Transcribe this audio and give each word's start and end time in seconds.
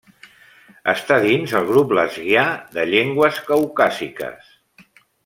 Està 0.93 1.17
dins 1.25 1.53
el 1.59 1.67
grup 1.71 1.93
lesguià 1.99 2.45
de 2.79 2.87
llengües 2.95 3.39
caucàsiques. 3.51 4.49